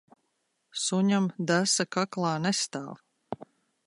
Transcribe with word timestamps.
Suņam 0.83 1.27
desa 1.51 1.85
kaklā 1.97 2.31
nestāv. 2.47 2.89